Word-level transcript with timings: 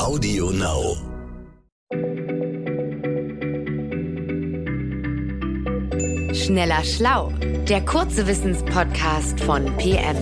Audio 0.00 0.50
Now. 0.50 0.96
Schneller 6.32 6.82
Schlau, 6.84 7.30
der 7.68 7.84
kurze 7.84 8.26
Wissenspodcast 8.26 9.40
von 9.40 9.66
PM. 9.76 10.16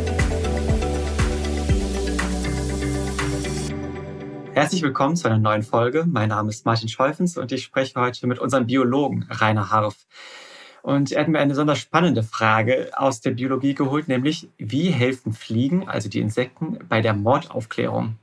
Herzlich 4.53 4.83
willkommen 4.83 5.14
zu 5.14 5.29
einer 5.29 5.39
neuen 5.39 5.62
Folge. 5.62 6.05
Mein 6.09 6.31
Name 6.31 6.49
ist 6.49 6.67
Martin 6.67 6.89
Scheufens 6.89 7.39
und 7.39 7.53
ich 7.53 7.63
spreche 7.63 8.01
heute 8.01 8.27
mit 8.27 8.41
unserem 8.41 8.67
Biologen 8.67 9.29
Rainer 9.31 9.71
Harf. 9.71 9.95
Und 10.83 11.13
er 11.13 11.21
hat 11.21 11.29
mir 11.29 11.39
eine 11.39 11.51
besonders 11.51 11.79
spannende 11.79 12.25
Frage 12.25 12.91
aus 12.97 13.21
der 13.21 13.31
Biologie 13.31 13.75
geholt, 13.75 14.09
nämlich 14.09 14.49
wie 14.59 14.91
helfen 14.91 15.33
Fliegen, 15.33 15.89
also 15.89 16.09
die 16.09 16.19
Insekten, 16.19 16.81
bei 16.89 17.01
der 17.01 17.15
Mordaufklärung? 17.15 18.17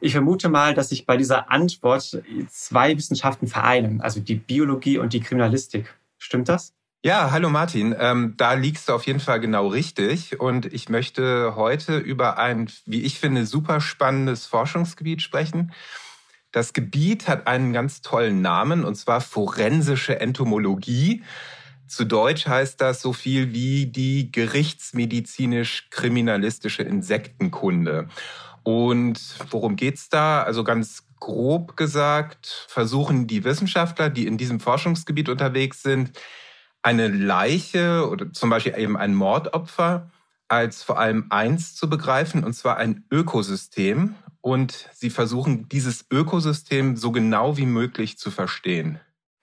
Ich 0.00 0.12
vermute 0.12 0.48
mal, 0.48 0.74
dass 0.74 0.88
sich 0.88 1.06
bei 1.06 1.16
dieser 1.16 1.50
Antwort 1.50 2.22
zwei 2.48 2.96
Wissenschaften 2.96 3.46
vereinen, 3.46 4.00
also 4.00 4.20
die 4.20 4.36
Biologie 4.36 4.98
und 4.98 5.12
die 5.12 5.20
Kriminalistik. 5.20 5.94
Stimmt 6.18 6.48
das? 6.48 6.74
Ja, 7.02 7.30
hallo 7.30 7.48
Martin. 7.48 7.96
Ähm, 7.98 8.34
da 8.36 8.52
liegst 8.52 8.88
du 8.88 8.92
auf 8.92 9.06
jeden 9.06 9.20
Fall 9.20 9.40
genau 9.40 9.68
richtig. 9.68 10.38
Und 10.38 10.66
ich 10.66 10.90
möchte 10.90 11.56
heute 11.56 11.96
über 11.96 12.36
ein, 12.36 12.70
wie 12.84 13.00
ich 13.02 13.18
finde, 13.18 13.46
super 13.46 13.80
spannendes 13.80 14.44
Forschungsgebiet 14.44 15.22
sprechen. 15.22 15.72
Das 16.52 16.74
Gebiet 16.74 17.26
hat 17.26 17.46
einen 17.46 17.72
ganz 17.72 18.02
tollen 18.02 18.42
Namen, 18.42 18.84
und 18.84 18.96
zwar 18.96 19.22
forensische 19.22 20.20
Entomologie. 20.20 21.22
Zu 21.86 22.04
Deutsch 22.04 22.46
heißt 22.46 22.78
das 22.80 23.00
so 23.00 23.14
viel 23.14 23.54
wie 23.54 23.86
die 23.86 24.30
gerichtsmedizinisch-kriminalistische 24.30 26.82
Insektenkunde. 26.82 28.08
Und 28.62 29.20
worum 29.50 29.76
geht's 29.76 30.08
da? 30.08 30.42
Also 30.42 30.64
ganz 30.64 31.04
grob 31.18 31.76
gesagt, 31.76 32.66
versuchen 32.68 33.26
die 33.26 33.44
Wissenschaftler, 33.44 34.10
die 34.10 34.26
in 34.26 34.38
diesem 34.38 34.60
Forschungsgebiet 34.60 35.28
unterwegs 35.28 35.82
sind, 35.82 36.12
eine 36.82 37.08
Leiche 37.08 38.08
oder 38.08 38.32
zum 38.32 38.50
Beispiel 38.50 38.74
eben 38.76 38.96
ein 38.96 39.14
Mordopfer 39.14 40.10
als 40.48 40.82
vor 40.82 40.98
allem 40.98 41.26
eins 41.30 41.74
zu 41.76 41.88
begreifen, 41.88 42.42
und 42.42 42.54
zwar 42.54 42.76
ein 42.76 43.04
Ökosystem. 43.10 44.14
Und 44.40 44.88
sie 44.94 45.10
versuchen, 45.10 45.68
dieses 45.68 46.06
Ökosystem 46.10 46.96
so 46.96 47.12
genau 47.12 47.56
wie 47.56 47.66
möglich 47.66 48.18
zu 48.18 48.30
verstehen. 48.30 48.98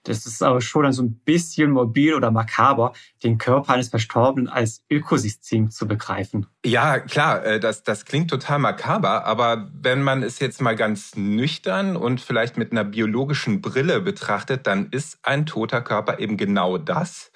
Das 0.08 0.26
ist 0.26 0.42
aber 0.42 0.62
schon 0.62 0.92
so 0.94 1.04
ein 1.04 1.20
bisschen 1.20 1.72
mobil 1.72 2.14
oder 2.14 2.32
makaber, 2.32 2.94
den 3.24 3.38
Körper 3.38 3.74
eines 3.74 3.90
Verstorbenen 3.90 4.48
als 4.48 4.84
Ökosystem 4.90 5.70
zu 5.70 5.88
begreifen. 5.88 6.48
Ja, 6.66 7.00
klar, 7.00 7.46
äh, 7.46 7.60
das, 7.60 7.84
das 7.84 8.06
klingt 8.06 8.30
total 8.30 8.60
makaber, 8.60 9.26
aber 9.26 9.70
wenn 9.74 10.02
man 10.02 10.24
es 10.24 10.40
jetzt 10.40 10.62
mal 10.62 10.76
ganz 10.76 11.16
nüchtern 11.16 11.98
und 11.98 12.22
vielleicht 12.22 12.58
mit 12.58 12.72
einer 12.72 12.84
biologischen 12.84 13.62
Brille 13.62 14.00
betrachtet, 14.02 14.66
dann 14.66 14.90
ist 14.92 15.20
ein 15.24 15.46
toter 15.46 15.82
Körper 15.82 16.20
eben 16.20 16.38
genau 16.38 16.78
das. 16.78 17.32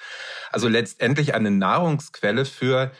Also 0.51 0.67
letztendlich 0.67 1.35
eine 1.35 1.51
Nahrungsquelle 1.51 2.45
für 2.45 2.91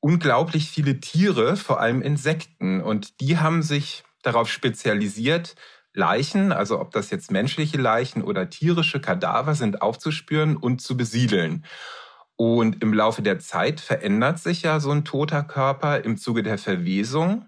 unglaublich 0.00 0.70
viele 0.70 1.00
Tiere, 1.00 1.56
vor 1.56 1.80
allem 1.80 2.02
Insekten. 2.02 2.80
Und 2.80 3.20
die 3.20 3.38
haben 3.38 3.62
sich 3.62 4.04
darauf 4.22 4.48
spezialisiert, 4.48 5.54
Leichen, 5.94 6.52
also 6.52 6.80
ob 6.80 6.92
das 6.92 7.10
jetzt 7.10 7.30
menschliche 7.30 7.78
Leichen 7.78 8.22
oder 8.22 8.50
tierische 8.50 9.00
Kadaver 9.00 9.54
sind, 9.54 9.82
aufzuspüren 9.82 10.56
und 10.56 10.80
zu 10.80 10.96
besiedeln. 10.96 11.64
Und 12.36 12.82
im 12.82 12.92
Laufe 12.94 13.22
der 13.22 13.40
Zeit 13.40 13.80
verändert 13.80 14.38
sich 14.38 14.62
ja 14.62 14.78
so 14.78 14.92
ein 14.92 15.04
toter 15.04 15.42
Körper 15.42 16.04
im 16.04 16.16
Zuge 16.16 16.42
der 16.42 16.58
Verwesung. 16.58 17.46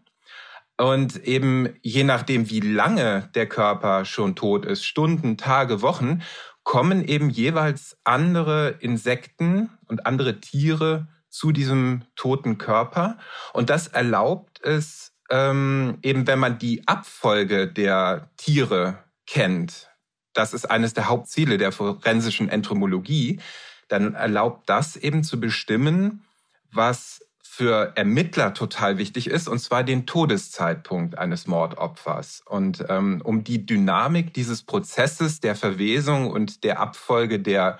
Und 0.77 1.17
eben 1.25 1.69
je 1.83 2.05
nachdem, 2.05 2.51
wie 2.51 2.61
lange 2.61 3.29
der 3.35 3.47
Körper 3.47 4.05
schon 4.05 4.35
tot 4.35 4.65
ist, 4.65 4.85
Stunden, 4.85 5.37
Tage, 5.37 5.83
Wochen, 5.83 6.23
kommen 6.65 7.05
eben 7.05 7.31
jeweils 7.31 7.99
andere 8.05 8.77
Insekten 8.81 9.71
und 9.87 10.07
andere 10.07 10.41
Tiere 10.41 11.09
zu 11.29 11.53
diesem 11.53 12.03
toten 12.17 12.59
Körper. 12.59 13.19
Und 13.53 13.71
das 13.71 13.87
erlaubt 13.87 14.61
es 14.63 15.13
ähm, 15.31 15.99
eben 16.03 16.27
wenn 16.27 16.39
man 16.39 16.59
die 16.59 16.87
Abfolge 16.87 17.69
der 17.69 18.29
Tiere 18.37 18.99
kennt, 19.27 19.91
das 20.33 20.55
ist 20.55 20.71
eines 20.71 20.95
der 20.95 21.09
Hauptziele 21.09 21.59
der 21.59 21.73
forensischen 21.73 22.49
Entomologie, 22.49 23.41
dann 23.89 24.15
erlaubt 24.15 24.69
das 24.69 24.97
eben 24.97 25.25
zu 25.25 25.41
bestimmen, 25.41 26.25
was 26.73 27.21
für 27.43 27.93
Ermittler 27.97 28.55
total 28.55 28.97
wichtig 28.97 29.29
ist, 29.29 29.49
und 29.49 29.59
zwar 29.59 29.83
den 29.83 30.07
Todeszeitpunkt 30.07 31.19
eines 31.19 31.47
Mordopfers. 31.47 32.43
Und 32.47 32.85
ähm, 32.89 33.21
um 33.25 33.43
die 33.45 33.67
Dynamik 33.67 34.33
dieses 34.33 34.63
Prozesses 34.63 35.41
der 35.41 35.57
Verwesung 35.57 36.31
und 36.31 36.63
der 36.65 36.79
Abfolge 36.79 37.41
der 37.41 37.79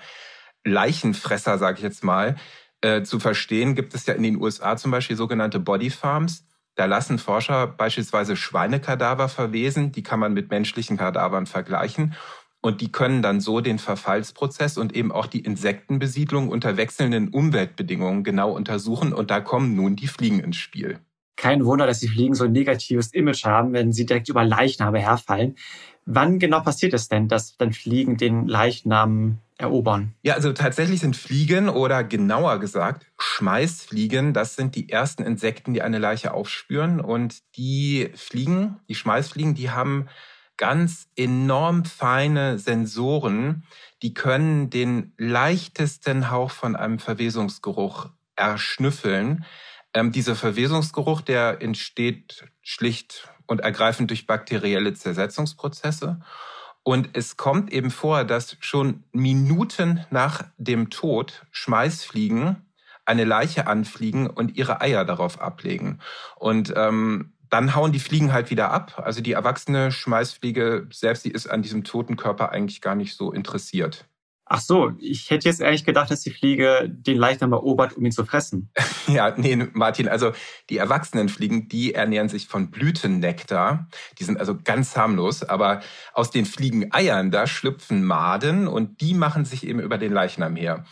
Leichenfresser, 0.65 1.57
sage 1.57 1.77
ich 1.77 1.83
jetzt 1.83 2.03
mal, 2.03 2.35
äh, 2.81 3.03
zu 3.03 3.19
verstehen, 3.19 3.73
gibt 3.73 3.95
es 3.95 4.05
ja 4.05 4.13
in 4.13 4.23
den 4.23 4.39
USA 4.39 4.75
zum 4.75 4.91
Beispiel 4.91 5.15
sogenannte 5.15 5.59
Body 5.59 5.89
Farms. 5.89 6.45
Da 6.75 6.85
lassen 6.85 7.17
Forscher 7.17 7.67
beispielsweise 7.67 8.35
Schweinekadaver 8.35 9.29
verwesen, 9.29 9.91
die 9.91 10.03
kann 10.03 10.19
man 10.19 10.33
mit 10.33 10.49
menschlichen 10.49 10.97
Kadavern 10.97 11.45
vergleichen. 11.45 12.15
Und 12.61 12.81
die 12.81 12.91
können 12.91 13.21
dann 13.21 13.41
so 13.41 13.59
den 13.59 13.79
Verfallsprozess 13.79 14.77
und 14.77 14.95
eben 14.95 15.11
auch 15.11 15.25
die 15.25 15.39
Insektenbesiedlung 15.39 16.49
unter 16.49 16.77
wechselnden 16.77 17.29
Umweltbedingungen 17.29 18.23
genau 18.23 18.51
untersuchen. 18.51 19.13
Und 19.13 19.31
da 19.31 19.41
kommen 19.41 19.75
nun 19.75 19.95
die 19.95 20.07
Fliegen 20.07 20.39
ins 20.39 20.57
Spiel. 20.57 20.99
Kein 21.37 21.65
Wunder, 21.65 21.87
dass 21.87 21.99
die 21.99 22.07
Fliegen 22.07 22.35
so 22.35 22.43
ein 22.43 22.51
negatives 22.51 23.13
Image 23.13 23.45
haben, 23.45 23.73
wenn 23.73 23.91
sie 23.91 24.05
direkt 24.05 24.29
über 24.29 24.43
Leichname 24.43 24.99
herfallen. 24.99 25.55
Wann 26.05 26.39
genau 26.39 26.61
passiert 26.61 26.93
es 26.93 27.07
denn, 27.07 27.27
dass 27.27 27.57
dann 27.57 27.73
Fliegen 27.73 28.17
den 28.17 28.47
Leichnam 28.47 29.37
erobern? 29.57 30.13
Ja, 30.23 30.33
also 30.33 30.51
tatsächlich 30.51 30.99
sind 30.99 31.15
Fliegen 31.15 31.69
oder 31.69 32.03
genauer 32.03 32.59
gesagt 32.59 33.05
Schmeißfliegen, 33.19 34.33
das 34.33 34.55
sind 34.55 34.75
die 34.75 34.89
ersten 34.89 35.23
Insekten, 35.23 35.73
die 35.73 35.81
eine 35.81 35.99
Leiche 35.99 36.33
aufspüren. 36.33 36.99
Und 36.99 37.39
die 37.55 38.09
Fliegen, 38.15 38.79
die 38.89 38.95
Schmeißfliegen, 38.95 39.53
die 39.53 39.69
haben 39.69 40.07
ganz 40.57 41.07
enorm 41.15 41.85
feine 41.85 42.59
Sensoren, 42.59 43.63
die 44.01 44.13
können 44.13 44.69
den 44.69 45.13
leichtesten 45.17 46.29
Hauch 46.29 46.51
von 46.51 46.75
einem 46.75 46.99
Verwesungsgeruch 46.99 48.09
erschnüffeln. 48.35 49.45
Ähm, 49.93 50.11
dieser 50.11 50.35
Verwesungsgeruch, 50.35 51.21
der 51.21 51.61
entsteht 51.61 52.45
schlicht 52.61 53.27
und 53.51 53.59
ergreifend 53.59 54.09
durch 54.09 54.27
bakterielle 54.27 54.93
Zersetzungsprozesse. 54.93 56.21
Und 56.83 57.09
es 57.11 57.35
kommt 57.35 57.69
eben 57.73 57.91
vor, 57.91 58.23
dass 58.23 58.55
schon 58.61 59.03
Minuten 59.11 60.05
nach 60.09 60.45
dem 60.57 60.89
Tod 60.89 61.45
Schmeißfliegen 61.51 62.65
eine 63.03 63.25
Leiche 63.25 63.67
anfliegen 63.67 64.27
und 64.27 64.55
ihre 64.55 64.79
Eier 64.79 65.03
darauf 65.03 65.41
ablegen. 65.41 65.99
Und 66.37 66.71
ähm, 66.77 67.33
dann 67.49 67.75
hauen 67.75 67.91
die 67.91 67.99
Fliegen 67.99 68.31
halt 68.31 68.51
wieder 68.51 68.71
ab. 68.71 69.01
Also 69.03 69.19
die 69.19 69.33
erwachsene 69.33 69.91
Schmeißfliege 69.91 70.87
selbst, 70.89 71.25
die 71.25 71.31
ist 71.31 71.47
an 71.47 71.61
diesem 71.61 71.83
toten 71.83 72.15
Körper 72.15 72.53
eigentlich 72.53 72.79
gar 72.79 72.95
nicht 72.95 73.17
so 73.17 73.33
interessiert. 73.33 74.05
Ach 74.53 74.59
so, 74.59 74.91
ich 74.99 75.29
hätte 75.29 75.47
jetzt 75.47 75.61
ehrlich 75.61 75.85
gedacht, 75.85 76.11
dass 76.11 76.23
die 76.23 76.29
Fliege 76.29 76.85
den 76.89 77.17
Leichnam 77.17 77.53
erobert, 77.53 77.95
um 77.95 78.03
ihn 78.03 78.11
zu 78.11 78.25
fressen. 78.25 78.69
Ja, 79.07 79.33
nee, 79.35 79.55
Martin, 79.73 80.07
also 80.07 80.31
die 80.69 80.77
erwachsenen 80.77 81.27
Fliegen, 81.27 81.67
die 81.67 81.93
ernähren 81.93 82.29
sich 82.29 82.47
von 82.47 82.69
Blütennektar. 82.69 83.87
Die 84.19 84.23
sind 84.23 84.39
also 84.39 84.57
ganz 84.61 84.95
harmlos, 84.95 85.43
aber 85.43 85.81
aus 86.13 86.31
den 86.31 86.45
Fliegeneiern, 86.45 87.31
da 87.31 87.47
schlüpfen 87.47 88.03
Maden 88.03 88.67
und 88.67 89.01
die 89.01 89.13
machen 89.13 89.43
sich 89.43 89.65
eben 89.65 89.79
über 89.79 89.97
den 89.97 90.13
Leichnam 90.13 90.55
her. 90.55 90.85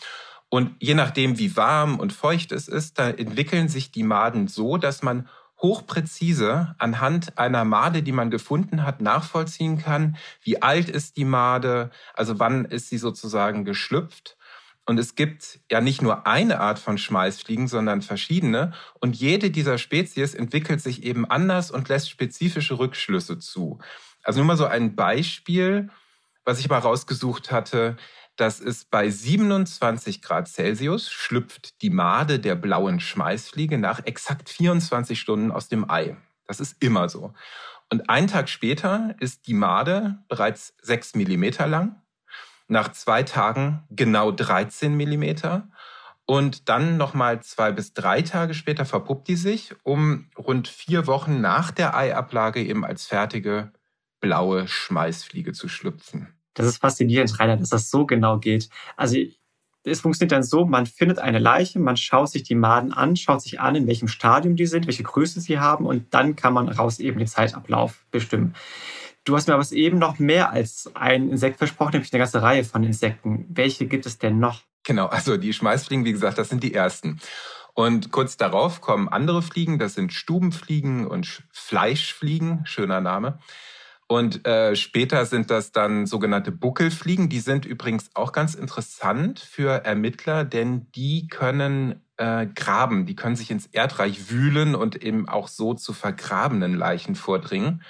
Und 0.50 0.76
je 0.80 0.96
nachdem, 0.96 1.38
wie 1.38 1.56
warm 1.56 2.00
und 2.00 2.14
feucht 2.14 2.52
es 2.52 2.68
ist, 2.68 2.98
da 2.98 3.10
entwickeln 3.10 3.68
sich 3.68 3.92
die 3.92 4.04
Maden 4.04 4.48
so, 4.48 4.78
dass 4.78 5.04
man 5.04 5.28
hochpräzise 5.62 6.76
anhand 6.78 7.38
einer 7.38 7.66
Made, 7.66 8.02
die 8.04 8.12
man 8.12 8.32
gefunden 8.32 8.84
hat, 8.84 9.02
nachvollziehen 9.02 9.78
kann, 9.78 10.18
wie 10.42 10.62
alt 10.62 10.90
ist 10.90 11.18
die 11.18 11.26
Made, 11.26 11.92
also 12.14 12.40
wann 12.40 12.66
ist 12.66 12.90
sie 12.90 12.98
sozusagen 12.98 13.66
geschlüpft. 13.66 14.38
Und 14.86 14.98
es 14.98 15.14
gibt 15.14 15.60
ja 15.70 15.82
nicht 15.82 16.02
nur 16.02 16.26
eine 16.26 16.60
Art 16.60 16.80
von 16.80 16.98
Schmeißfliegen, 16.98 17.68
sondern 17.68 18.02
verschiedene. 18.02 18.74
Und 19.00 19.16
jede 19.16 19.52
dieser 19.52 19.78
Spezies 19.78 20.34
entwickelt 20.34 20.82
sich 20.82 21.04
eben 21.04 21.30
anders 21.30 21.70
und 21.70 21.90
lässt 21.90 22.10
spezifische 22.10 22.80
Rückschlüsse 22.80 23.38
zu. 23.38 23.78
Also 24.24 24.40
nur 24.40 24.48
mal 24.48 24.58
so 24.58 24.66
ein 24.66 24.96
Beispiel, 24.96 25.92
was 26.44 26.60
ich 26.60 26.70
mal 26.70 26.80
rausgesucht 26.80 27.52
hatte. 27.52 27.98
Das 28.40 28.62
ist 28.62 28.90
bei 28.90 29.10
27 29.10 30.22
Grad 30.22 30.48
Celsius 30.48 31.12
schlüpft 31.12 31.82
die 31.82 31.90
Made 31.90 32.40
der 32.40 32.56
blauen 32.56 33.02
Schmeißfliege 33.02 33.78
nach 33.78 34.06
exakt 34.06 34.48
24 34.48 35.20
Stunden 35.20 35.52
aus 35.52 35.68
dem 35.68 35.92
Ei. 35.92 36.16
Das 36.48 36.62
ist 36.62 36.82
immer 36.82 37.10
so. 37.10 37.34
Und 37.92 38.10
einen 38.10 38.28
Tag 38.28 38.48
später 38.48 39.14
ist 39.20 39.46
die 39.48 39.54
Made 39.54 40.20
bereits 40.30 40.74
6 40.84 41.16
Millimeter 41.16 41.68
lang. 41.68 42.02
Nach 42.70 42.94
zwei 42.94 43.24
Tagen 43.24 43.84
genau 43.90 44.32
13 44.32 44.96
Millimeter. 44.96 45.68
Und 46.26 46.70
dann 46.70 46.96
nochmal 46.96 47.44
zwei 47.44 47.74
bis 47.74 47.94
drei 47.94 48.22
Tage 48.22 48.54
später 48.54 48.86
verpuppt 48.86 49.28
die 49.28 49.36
sich, 49.36 49.76
um 49.84 50.30
rund 50.38 50.70
vier 50.70 51.08
Wochen 51.08 51.42
nach 51.42 51.72
der 51.72 51.94
Eiablage 51.94 52.64
eben 52.64 52.86
als 52.86 53.06
fertige 53.06 53.74
blaue 54.22 54.66
Schmeißfliege 54.66 55.52
zu 55.52 55.68
schlüpfen. 55.68 56.39
Das 56.54 56.66
ist 56.66 56.78
faszinierend, 56.78 57.40
Rainer, 57.40 57.58
dass 57.58 57.70
das 57.70 57.90
so 57.90 58.06
genau 58.06 58.40
geht. 58.40 58.70
Also 58.96 59.18
es 59.84 60.02
funktioniert 60.02 60.32
dann 60.32 60.44
so, 60.44 60.66
man 60.66 60.86
findet 60.86 61.20
eine 61.20 61.40
Leiche, 61.40 61.80
man 61.80 61.98
schaut 61.98 62.30
sich 62.30 62.44
die 62.44 62.56
Maden 62.56 62.92
an, 62.92 63.16
schaut 63.16 63.42
sich 63.42 63.60
an, 63.60 63.76
in 63.76 63.88
welchem 63.88 64.08
Stadium 64.08 64.56
die 64.56 64.66
sind, 64.66 64.88
welche 64.88 65.04
Größe 65.04 65.40
sie 65.40 65.60
haben 65.60 65.86
und 65.86 66.14
dann 66.14 66.36
kann 66.36 66.54
man 66.54 66.68
raus 66.70 67.00
eben 67.00 67.18
den 67.18 67.28
Zeitablauf 67.28 68.06
bestimmen. 68.12 68.56
Du 69.24 69.36
hast 69.36 69.48
mir 69.48 69.54
aber 69.54 69.72
eben 69.72 70.00
noch 70.00 70.20
mehr 70.20 70.52
als 70.52 70.90
ein 70.96 71.30
Insekt 71.30 71.58
versprochen, 71.58 71.92
nämlich 71.94 72.12
eine 72.14 72.20
ganze 72.20 72.42
Reihe 72.42 72.64
von 72.64 72.84
Insekten. 72.84 73.46
Welche 73.50 73.86
gibt 73.86 74.06
es 74.06 74.18
denn 74.18 74.40
noch? 74.40 74.64
Genau, 74.84 75.08
also 75.08 75.38
die 75.38 75.54
Schmeißfliegen, 75.54 76.06
wie 76.06 76.14
gesagt, 76.14 76.38
das 76.38 76.50
sind 76.50 76.64
die 76.64 76.74
ersten. 76.74 77.20
Und 77.74 78.12
kurz 78.12 78.38
darauf 78.38 78.82
kommen 78.82 79.08
andere 79.08 79.42
Fliegen, 79.42 79.78
das 79.78 79.94
sind 79.94 80.14
Stubenfliegen 80.14 81.06
und 81.06 81.44
Fleischfliegen, 81.52 82.66
schöner 82.66 83.02
Name. 83.02 83.40
Und 84.12 84.48
äh, 84.48 84.76
später 84.76 85.24
sind 85.28 85.52
das 85.52 85.72
dann 85.72 86.08
sogenannte 86.08 86.52
Buckelfliegen. 86.52 87.30
Die 87.30 87.42
sind 87.42 87.64
übrigens 87.64 88.10
auch 88.16 88.32
ganz 88.32 88.56
interessant 88.56 89.40
für 89.40 89.86
Ermittler, 89.86 90.46
denn 90.46 90.92
die 90.96 91.28
können 91.28 92.02
äh, 92.18 92.48
graben, 92.48 93.06
die 93.06 93.16
können 93.16 93.36
sich 93.36 93.52
ins 93.52 93.68
Erdreich 93.68 94.32
wühlen 94.32 94.74
und 94.74 94.96
eben 95.04 95.30
auch 95.30 95.48
so 95.48 95.76
zu 95.76 95.94
vergrabenen 95.94 96.74
Leichen 96.74 97.14
vordringen. 97.14 97.84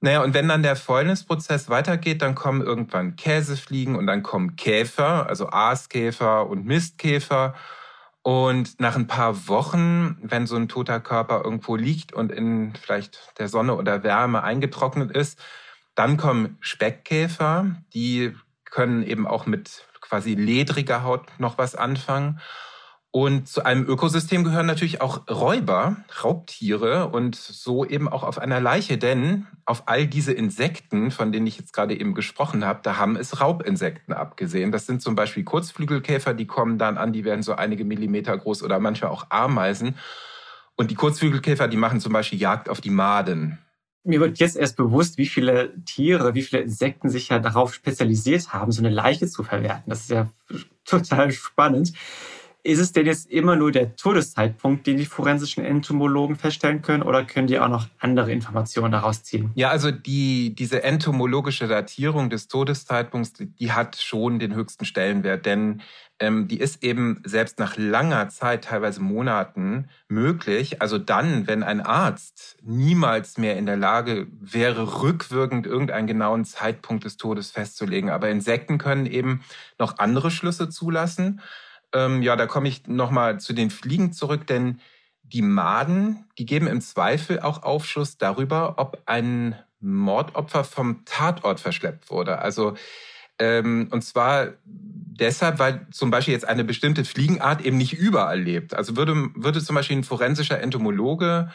Naja, 0.00 0.22
und 0.22 0.34
wenn 0.34 0.46
dann 0.46 0.62
der 0.62 0.76
Fäulnisprozess 0.76 1.68
weitergeht, 1.68 2.22
dann 2.22 2.36
kommen 2.36 2.62
irgendwann 2.62 3.16
Käsefliegen 3.16 3.96
und 3.96 4.06
dann 4.06 4.22
kommen 4.22 4.54
Käfer, 4.54 5.28
also 5.28 5.48
Aaskäfer 5.48 6.48
und 6.48 6.64
Mistkäfer. 6.64 7.56
Und 8.24 8.80
nach 8.80 8.96
ein 8.96 9.06
paar 9.06 9.48
Wochen, 9.48 10.16
wenn 10.22 10.46
so 10.46 10.56
ein 10.56 10.66
toter 10.66 10.98
Körper 10.98 11.42
irgendwo 11.44 11.76
liegt 11.76 12.14
und 12.14 12.32
in 12.32 12.72
vielleicht 12.74 13.38
der 13.38 13.48
Sonne 13.48 13.76
oder 13.76 14.02
Wärme 14.02 14.42
eingetrocknet 14.42 15.14
ist, 15.14 15.38
dann 15.94 16.16
kommen 16.16 16.56
Speckkäfer, 16.60 17.76
die 17.92 18.34
können 18.64 19.02
eben 19.02 19.26
auch 19.26 19.44
mit 19.44 19.86
quasi 20.00 20.34
ledriger 20.34 21.02
Haut 21.02 21.26
noch 21.38 21.58
was 21.58 21.74
anfangen. 21.74 22.40
Und 23.16 23.46
zu 23.46 23.64
einem 23.64 23.86
Ökosystem 23.86 24.42
gehören 24.42 24.66
natürlich 24.66 25.00
auch 25.00 25.28
Räuber, 25.30 25.98
Raubtiere 26.24 27.10
und 27.10 27.36
so 27.36 27.84
eben 27.84 28.08
auch 28.08 28.24
auf 28.24 28.40
einer 28.40 28.58
Leiche, 28.58 28.98
denn 28.98 29.46
auf 29.64 29.84
all 29.86 30.08
diese 30.08 30.32
Insekten, 30.32 31.12
von 31.12 31.30
denen 31.30 31.46
ich 31.46 31.56
jetzt 31.56 31.72
gerade 31.72 31.96
eben 31.96 32.14
gesprochen 32.14 32.64
habe, 32.64 32.80
da 32.82 32.96
haben 32.96 33.14
es 33.14 33.40
Raubinsekten 33.40 34.14
abgesehen. 34.14 34.72
Das 34.72 34.86
sind 34.86 35.00
zum 35.00 35.14
Beispiel 35.14 35.44
Kurzflügelkäfer, 35.44 36.34
die 36.34 36.48
kommen 36.48 36.76
dann 36.76 36.98
an, 36.98 37.12
die 37.12 37.24
werden 37.24 37.44
so 37.44 37.52
einige 37.52 37.84
Millimeter 37.84 38.36
groß 38.36 38.64
oder 38.64 38.80
manchmal 38.80 39.12
auch 39.12 39.26
Ameisen. 39.30 39.94
Und 40.74 40.90
die 40.90 40.96
Kurzflügelkäfer, 40.96 41.68
die 41.68 41.76
machen 41.76 42.00
zum 42.00 42.12
Beispiel 42.12 42.40
Jagd 42.40 42.68
auf 42.68 42.80
die 42.80 42.90
Maden. 42.90 43.60
Mir 44.02 44.18
wird 44.18 44.40
jetzt 44.40 44.56
erst 44.56 44.76
bewusst, 44.76 45.18
wie 45.18 45.26
viele 45.26 45.72
Tiere, 45.84 46.34
wie 46.34 46.42
viele 46.42 46.62
Insekten 46.62 47.10
sich 47.10 47.28
ja 47.28 47.38
darauf 47.38 47.74
spezialisiert 47.74 48.52
haben, 48.52 48.72
so 48.72 48.82
eine 48.82 48.90
Leiche 48.90 49.28
zu 49.28 49.44
verwerten. 49.44 49.88
Das 49.88 50.00
ist 50.00 50.10
ja 50.10 50.28
total 50.84 51.30
spannend. 51.30 51.92
Ist 52.66 52.78
es 52.78 52.92
denn 52.92 53.04
jetzt 53.04 53.30
immer 53.30 53.56
nur 53.56 53.72
der 53.72 53.94
Todeszeitpunkt, 53.94 54.86
den 54.86 54.96
die 54.96 55.04
forensischen 55.04 55.62
Entomologen 55.66 56.34
feststellen 56.34 56.80
können, 56.80 57.02
oder 57.02 57.22
können 57.22 57.46
die 57.46 57.58
auch 57.58 57.68
noch 57.68 57.88
andere 57.98 58.32
Informationen 58.32 58.90
daraus 58.90 59.22
ziehen? 59.22 59.50
Ja, 59.54 59.68
also 59.68 59.90
die, 59.90 60.54
diese 60.54 60.82
entomologische 60.82 61.68
Datierung 61.68 62.30
des 62.30 62.48
Todeszeitpunkts, 62.48 63.34
die 63.38 63.72
hat 63.72 63.96
schon 63.96 64.38
den 64.38 64.54
höchsten 64.54 64.86
Stellenwert, 64.86 65.44
denn 65.44 65.82
ähm, 66.18 66.48
die 66.48 66.58
ist 66.58 66.82
eben 66.82 67.20
selbst 67.26 67.58
nach 67.58 67.76
langer 67.76 68.30
Zeit, 68.30 68.64
teilweise 68.64 69.02
Monaten, 69.02 69.90
möglich. 70.08 70.80
Also 70.80 70.96
dann, 70.96 71.46
wenn 71.46 71.62
ein 71.62 71.82
Arzt 71.82 72.56
niemals 72.62 73.36
mehr 73.36 73.58
in 73.58 73.66
der 73.66 73.76
Lage 73.76 74.26
wäre, 74.40 75.02
rückwirkend 75.02 75.66
irgendeinen 75.66 76.06
genauen 76.06 76.46
Zeitpunkt 76.46 77.04
des 77.04 77.18
Todes 77.18 77.50
festzulegen. 77.50 78.08
Aber 78.08 78.30
Insekten 78.30 78.78
können 78.78 79.04
eben 79.04 79.42
noch 79.78 79.98
andere 79.98 80.30
Schlüsse 80.30 80.70
zulassen. 80.70 81.42
Ähm, 81.94 82.22
ja, 82.22 82.36
da 82.36 82.46
komme 82.46 82.68
ich 82.68 82.86
nochmal 82.86 83.40
zu 83.40 83.52
den 83.52 83.70
Fliegen 83.70 84.12
zurück, 84.12 84.46
denn 84.46 84.80
die 85.22 85.42
Maden, 85.42 86.26
die 86.38 86.44
geben 86.44 86.66
im 86.66 86.80
Zweifel 86.80 87.40
auch 87.40 87.62
Aufschluss 87.62 88.18
darüber, 88.18 88.74
ob 88.76 89.02
ein 89.06 89.56
Mordopfer 89.80 90.64
vom 90.64 91.04
Tatort 91.04 91.60
verschleppt 91.60 92.10
wurde. 92.10 92.38
Also 92.38 92.74
ähm, 93.38 93.88
und 93.90 94.02
zwar 94.02 94.48
deshalb, 94.64 95.58
weil 95.58 95.86
zum 95.90 96.10
Beispiel 96.10 96.34
jetzt 96.34 96.46
eine 96.46 96.64
bestimmte 96.64 97.04
Fliegenart 97.04 97.64
eben 97.64 97.76
nicht 97.76 97.92
überall 97.92 98.40
lebt. 98.40 98.74
Also 98.74 98.96
würde, 98.96 99.30
würde 99.34 99.62
zum 99.62 99.74
Beispiel 99.74 99.96
ein 99.96 100.04
forensischer 100.04 100.60
Entomologe 100.60 101.50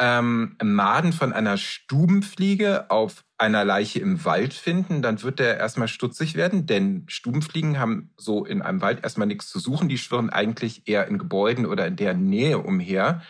ähm, 0.00 0.56
Maden 0.62 1.12
von 1.12 1.34
einer 1.34 1.58
Stubenfliege 1.58 2.90
auf 2.90 3.22
einer 3.36 3.66
Leiche 3.66 4.00
im 4.00 4.24
Wald 4.24 4.54
finden, 4.54 5.02
dann 5.02 5.22
wird 5.22 5.38
der 5.38 5.58
erstmal 5.58 5.88
stutzig 5.88 6.34
werden, 6.34 6.64
denn 6.66 7.04
Stubenfliegen 7.06 7.78
haben 7.78 8.10
so 8.16 8.46
in 8.46 8.62
einem 8.62 8.80
Wald 8.80 9.04
erstmal 9.04 9.26
nichts 9.26 9.50
zu 9.50 9.58
suchen. 9.58 9.90
Die 9.90 9.98
schwirren 9.98 10.30
eigentlich 10.30 10.88
eher 10.88 11.06
in 11.06 11.18
Gebäuden 11.18 11.66
oder 11.66 11.86
in 11.86 11.96
der 11.96 12.14
Nähe 12.14 12.58
umher. 12.58 13.20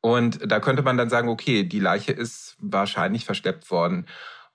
Und 0.00 0.50
da 0.50 0.58
könnte 0.60 0.82
man 0.82 0.96
dann 0.96 1.10
sagen, 1.10 1.28
okay, 1.28 1.64
die 1.64 1.80
Leiche 1.80 2.12
ist 2.12 2.56
wahrscheinlich 2.58 3.26
verschleppt 3.26 3.70
worden. 3.70 4.06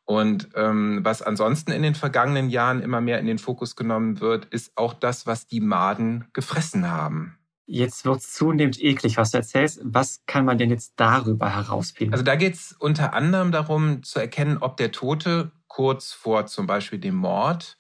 Und 0.04 0.50
ähm, 0.56 1.02
was 1.04 1.22
ansonsten 1.22 1.72
in 1.72 1.84
den 1.84 1.96
vergangenen 1.96 2.50
Jahren 2.50 2.82
immer 2.82 3.02
mehr 3.02 3.20
in 3.20 3.28
den 3.28 3.40
Fokus 3.40 3.76
genommen 3.76 4.20
wird, 4.20 4.46
ist 4.46 4.76
auch 4.76 4.94
das, 4.94 5.28
was 5.28 5.46
die 5.46 5.62
Maden 5.62 6.26
gefressen 6.34 6.90
haben. 6.90 7.38
Jetzt 7.68 8.06
wird 8.06 8.20
es 8.20 8.34
zunehmend 8.34 8.80
eklig, 8.82 9.18
was 9.18 9.32
du 9.32 9.38
erzählst. 9.38 9.80
Was 9.84 10.24
kann 10.28 10.46
man 10.46 10.58
denn 10.58 10.70
jetzt 10.70 10.94
darüber 10.98 11.50
herausfinden? 11.56 12.14
Also 12.14 12.24
da 12.24 12.36
geht 12.36 12.54
es 12.54 12.74
unter 12.74 13.14
anderem 13.14 13.52
darum 13.52 14.04
zu 14.04 14.20
erkennen, 14.20 14.60
ob 14.60 14.78
der 14.78 14.92
Tote 14.92 15.52
kurz 15.68 16.14
vor 16.14 16.46
zum 16.46 16.68
Beispiel 16.68 17.00
dem 17.00 17.16
Mord 17.16 17.78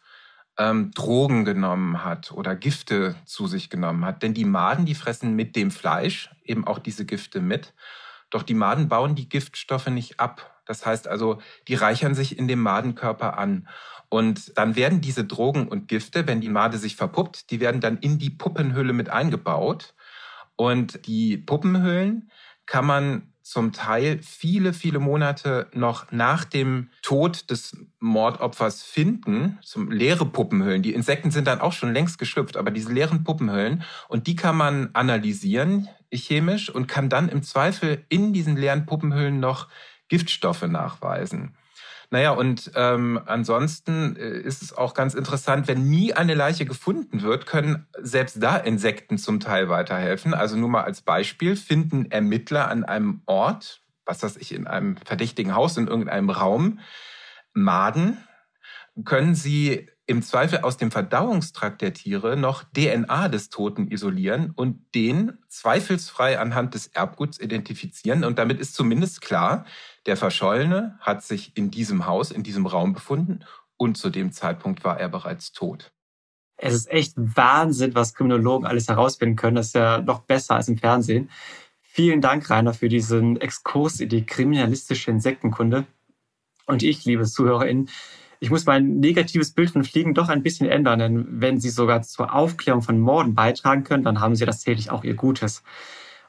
ähm, 0.57 0.91
Drogen 0.91 1.45
genommen 1.45 2.03
hat 2.03 2.31
oder 2.31 2.55
Gifte 2.55 3.15
zu 3.25 3.45
sich 3.47 3.69
genommen 3.69 4.05
hat. 4.05 4.23
Denn 4.23 4.33
die 4.33 4.45
Maden, 4.45 4.85
die 4.85 4.95
fressen 4.95 5.35
mit 5.35 5.55
dem 5.55 5.69
Fleisch 5.69 6.31
eben 6.43 6.65
auch 6.65 6.79
diese 6.79 7.05
Gifte 7.05 7.39
mit. 7.39 7.73
Doch 8.31 8.43
die 8.43 8.53
Maden 8.53 8.89
bauen 8.89 9.15
die 9.15 9.29
Giftstoffe 9.29 9.87
nicht 9.87 10.19
ab. 10.19 10.61
Das 10.65 10.85
heißt 10.85 11.07
also, 11.07 11.39
die 11.67 11.75
reichern 11.75 12.15
sich 12.15 12.39
in 12.39 12.47
dem 12.47 12.59
Madenkörper 12.59 13.37
an. 13.37 13.67
Und 14.15 14.57
dann 14.57 14.77
werden 14.77 15.01
diese 15.01 15.25
Drogen 15.25 15.67
und 15.67 15.89
Gifte, 15.89 16.25
wenn 16.25 16.39
die 16.39 16.47
Made 16.47 16.77
sich 16.77 16.95
verpuppt, 16.95 17.51
die 17.51 17.59
werden 17.59 17.81
dann 17.81 17.97
in 17.97 18.17
die 18.17 18.29
Puppenhülle 18.29 18.93
mit 18.93 19.09
eingebaut. 19.09 19.93
Und 20.55 21.05
die 21.05 21.35
Puppenhüllen 21.35 22.31
kann 22.65 22.85
man 22.85 23.33
zum 23.41 23.73
Teil 23.73 24.21
viele, 24.23 24.71
viele 24.71 24.99
Monate 24.99 25.67
noch 25.73 26.13
nach 26.13 26.45
dem 26.45 26.91
Tod 27.01 27.49
des 27.49 27.75
Mordopfers 27.99 28.83
finden, 28.83 29.59
zum 29.61 29.91
leere 29.91 30.25
Puppenhüllen. 30.25 30.81
Die 30.81 30.93
Insekten 30.93 31.29
sind 31.29 31.45
dann 31.45 31.59
auch 31.59 31.73
schon 31.73 31.91
längst 31.91 32.17
geschlüpft, 32.17 32.55
aber 32.55 32.71
diese 32.71 32.93
leeren 32.93 33.25
Puppenhüllen 33.25 33.83
und 34.07 34.27
die 34.27 34.37
kann 34.37 34.55
man 34.55 34.91
analysieren 34.93 35.89
chemisch 36.09 36.69
und 36.69 36.87
kann 36.87 37.09
dann 37.09 37.27
im 37.27 37.43
Zweifel 37.43 38.05
in 38.07 38.31
diesen 38.31 38.55
leeren 38.55 38.85
Puppenhüllen 38.85 39.41
noch 39.41 39.67
Giftstoffe 40.07 40.65
nachweisen. 40.65 41.57
Naja, 42.15 42.31
und 42.31 42.71
ähm, 42.75 43.19
ansonsten 43.25 44.15
äh, 44.15 44.39
ist 44.39 44.61
es 44.61 44.71
auch 44.71 44.93
ganz 44.93 45.15
interessant, 45.15 45.67
wenn 45.67 45.89
nie 45.89 46.13
eine 46.13 46.33
Leiche 46.33 46.63
gefunden 46.63 47.23
wird, 47.23 47.45
können 47.45 47.87
selbst 47.99 48.41
da 48.41 48.55
Insekten 48.55 49.17
zum 49.17 49.41
Teil 49.41 49.67
weiterhelfen. 49.67 50.33
Also 50.33 50.55
nur 50.55 50.69
mal 50.69 50.85
als 50.85 51.01
Beispiel, 51.01 51.57
finden 51.57 52.09
Ermittler 52.09 52.69
an 52.69 52.85
einem 52.85 53.21
Ort, 53.25 53.81
was 54.05 54.23
weiß 54.23 54.37
ich, 54.37 54.53
in 54.53 54.65
einem 54.65 54.95
verdächtigen 54.95 55.55
Haus, 55.55 55.75
in 55.75 55.87
irgendeinem 55.87 56.29
Raum, 56.29 56.79
Maden, 57.51 58.17
können 59.03 59.35
sie 59.35 59.89
im 60.07 60.21
Zweifel 60.21 60.59
aus 60.59 60.77
dem 60.77 60.91
Verdauungstrakt 60.91 61.81
der 61.81 61.93
Tiere 61.93 62.37
noch 62.37 62.63
DNA 62.63 63.27
des 63.27 63.49
Toten 63.49 63.89
isolieren 63.89 64.51
und 64.51 64.93
den 64.93 65.39
zweifelsfrei 65.47 66.37
anhand 66.39 66.75
des 66.75 66.87
Erbguts 66.87 67.39
identifizieren. 67.39 68.23
Und 68.23 68.37
damit 68.37 68.59
ist 68.59 68.75
zumindest 68.75 69.21
klar, 69.21 69.65
der 70.05 70.15
Verschollene 70.15 70.97
hat 70.99 71.23
sich 71.23 71.57
in 71.57 71.71
diesem 71.71 72.05
Haus, 72.05 72.29
in 72.31 72.43
diesem 72.43 72.67
Raum 72.67 72.93
befunden 72.93 73.43
und 73.77 73.97
zu 73.97 74.09
dem 74.09 74.31
Zeitpunkt 74.31 74.83
war 74.83 74.99
er 74.99 75.09
bereits 75.09 75.51
tot. 75.51 75.91
Es 76.57 76.73
ist 76.73 76.89
echt 76.89 77.13
Wahnsinn, 77.17 77.95
was 77.95 78.13
Kriminologen 78.13 78.65
alles 78.65 78.87
herausfinden 78.87 79.35
können. 79.35 79.55
Das 79.55 79.67
ist 79.67 79.75
ja 79.75 79.99
noch 80.01 80.19
besser 80.19 80.55
als 80.55 80.67
im 80.67 80.77
Fernsehen. 80.77 81.29
Vielen 81.81 82.21
Dank, 82.21 82.49
Rainer, 82.49 82.73
für 82.73 82.89
diesen 82.89 83.39
Exkurs 83.41 83.99
in 83.99 84.09
die 84.09 84.25
kriminalistische 84.25 85.11
Insektenkunde. 85.11 85.85
Und 86.65 86.83
ich, 86.83 87.05
liebe 87.05 87.25
ZuhörerInnen, 87.25 87.89
ich 88.39 88.49
muss 88.49 88.65
mein 88.65 88.99
negatives 88.99 89.51
Bild 89.51 89.69
von 89.71 89.83
Fliegen 89.83 90.13
doch 90.13 90.29
ein 90.29 90.43
bisschen 90.43 90.67
ändern, 90.67 90.99
denn 90.99 91.27
wenn 91.41 91.59
sie 91.59 91.69
sogar 91.69 92.01
zur 92.01 92.33
Aufklärung 92.33 92.81
von 92.81 92.99
Morden 92.99 93.35
beitragen 93.35 93.83
können, 93.83 94.03
dann 94.03 94.19
haben 94.19 94.35
sie 94.35 94.45
tatsächlich 94.45 94.91
auch 94.91 95.03
ihr 95.03 95.15
Gutes. 95.15 95.63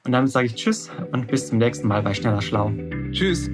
Und 0.05 0.13
damit 0.13 0.31
sage 0.31 0.47
ich 0.47 0.55
Tschüss 0.55 0.91
und 1.11 1.27
bis 1.27 1.49
zum 1.49 1.59
nächsten 1.59 1.89
Mal 1.89 2.03
bei 2.03 2.15
Schneller 2.15 2.41
Schlau. 2.41 2.73
Tschüss. 3.11 3.51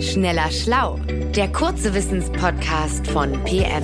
Schneller 0.00 0.50
Schlau, 0.50 1.00
der 1.34 1.48
kurze 1.48 1.94
Wissenspodcast 1.94 3.06
von 3.06 3.32
PM. 3.44 3.82